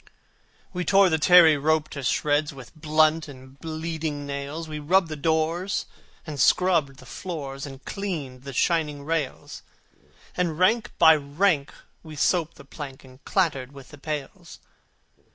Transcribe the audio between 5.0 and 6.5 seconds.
the doors, and